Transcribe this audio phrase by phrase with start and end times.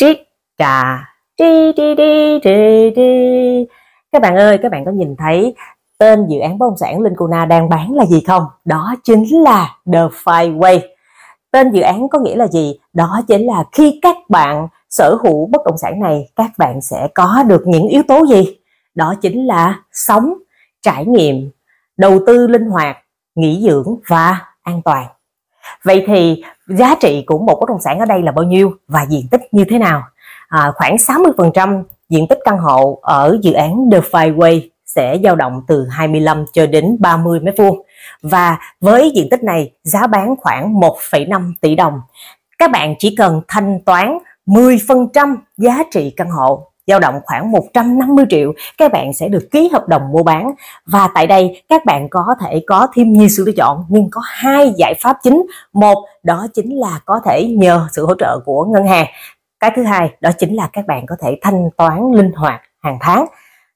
[0.00, 0.18] trít
[0.58, 1.04] trà
[1.38, 3.66] đi đi đi đi đi.
[4.12, 5.54] Các bạn ơi, các bạn có nhìn thấy
[5.98, 8.42] tên dự án bất động sản Linh Cuna đang bán là gì không?
[8.64, 10.80] Đó chính là The Fireway
[11.50, 12.78] tên dự án có nghĩa là gì?
[12.92, 17.08] Đó chính là khi các bạn sở hữu bất động sản này, các bạn sẽ
[17.14, 18.58] có được những yếu tố gì?
[18.94, 20.34] Đó chính là sống,
[20.82, 21.50] trải nghiệm,
[21.96, 22.96] đầu tư linh hoạt,
[23.34, 25.06] nghỉ dưỡng và an toàn
[25.84, 29.06] vậy thì giá trị của một bất động sản ở đây là bao nhiêu và
[29.08, 30.02] diện tích như thế nào?
[30.48, 35.62] À, khoảng 60% diện tích căn hộ ở dự án The Fireway sẽ dao động
[35.68, 37.86] từ 25 cho đến 30 mét vuông.
[38.22, 42.00] Và với diện tích này giá bán khoảng 1,5 tỷ đồng.
[42.58, 48.24] Các bạn chỉ cần thanh toán 10% giá trị căn hộ dao động khoảng 150
[48.30, 50.54] triệu, các bạn sẽ được ký hợp đồng mua bán.
[50.86, 54.20] Và tại đây, các bạn có thể có thêm nhiều sự lựa chọn, nhưng có
[54.24, 55.46] hai giải pháp chính.
[55.72, 59.06] Một, đó chính là có thể nhờ sự hỗ trợ của ngân hàng.
[59.60, 62.98] Cái thứ hai, đó chính là các bạn có thể thanh toán linh hoạt hàng
[63.00, 63.26] tháng.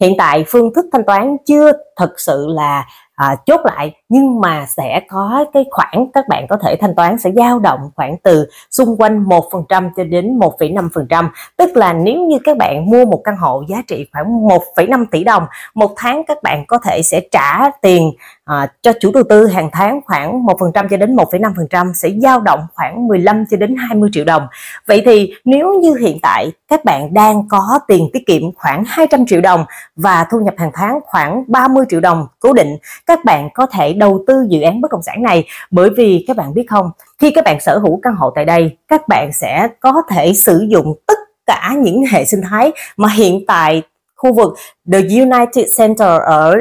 [0.00, 2.86] Hiện tại, phương thức thanh toán chưa thực sự là
[3.18, 7.18] à, chốt lại nhưng mà sẽ có cái khoản các bạn có thể thanh toán
[7.18, 12.38] sẽ dao động khoảng từ xung quanh 1% cho đến 1,5% tức là nếu như
[12.44, 16.42] các bạn mua một căn hộ giá trị khoảng 1,5 tỷ đồng một tháng các
[16.42, 18.10] bạn có thể sẽ trả tiền
[18.48, 22.60] à, cho chủ đầu tư hàng tháng khoảng 1% cho đến 1,5% sẽ dao động
[22.74, 24.46] khoảng 15 cho đến 20 triệu đồng.
[24.86, 29.26] Vậy thì nếu như hiện tại các bạn đang có tiền tiết kiệm khoảng 200
[29.26, 29.64] triệu đồng
[29.96, 32.76] và thu nhập hàng tháng khoảng 30 triệu đồng cố định
[33.06, 35.44] các bạn có thể đầu tư dự án bất động sản này.
[35.70, 38.76] Bởi vì các bạn biết không khi các bạn sở hữu căn hộ tại đây
[38.88, 43.46] các bạn sẽ có thể sử dụng tất cả những hệ sinh thái mà hiện
[43.46, 43.82] tại
[44.16, 44.54] khu vực
[44.92, 46.56] The United Center ở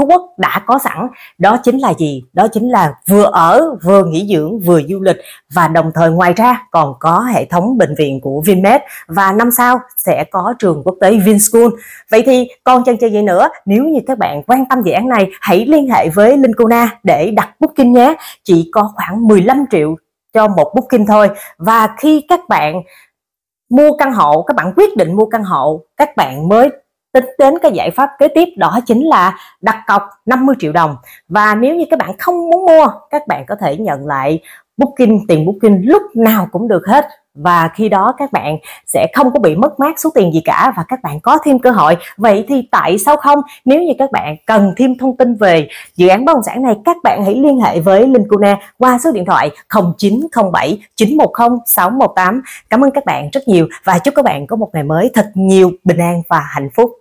[0.00, 1.08] Phú Quốc đã có sẵn.
[1.38, 2.22] Đó chính là gì?
[2.32, 5.16] Đó chính là vừa ở, vừa nghỉ dưỡng, vừa du lịch
[5.54, 9.50] và đồng thời ngoài ra còn có hệ thống bệnh viện của Vinmed và năm
[9.50, 11.68] sau sẽ có trường quốc tế Vinschool
[12.10, 13.48] vậy thì còn chân chơi gì nữa?
[13.66, 16.98] Nếu như các bạn quan tâm dự án này, hãy liên hệ với Linh Cuna
[17.02, 18.14] để đặt booking nhé.
[18.44, 19.96] Chỉ có khoảng 15 triệu
[20.32, 21.28] cho một booking thôi.
[21.58, 22.82] Và khi các bạn
[23.70, 26.70] mua căn hộ, các bạn quyết định mua căn hộ, các bạn mới
[27.12, 30.96] tính đến cái giải pháp kế tiếp đó chính là đặt cọc 50 triệu đồng.
[31.28, 34.40] Và nếu như các bạn không muốn mua, các bạn có thể nhận lại
[34.76, 37.06] booking, tiền booking lúc nào cũng được hết.
[37.34, 40.72] Và khi đó các bạn sẽ không có bị mất mát số tiền gì cả
[40.76, 41.96] và các bạn có thêm cơ hội.
[42.16, 43.40] Vậy thì tại sao không?
[43.64, 46.74] Nếu như các bạn cần thêm thông tin về dự án bất động sản này,
[46.84, 49.50] các bạn hãy liên hệ với Linh Cuna qua số điện thoại
[49.98, 54.70] 0907 910 618 cảm ơn các bạn rất nhiều và chúc các bạn có một
[54.72, 56.99] ngày mới thật nhiều bình an và hạnh phúc.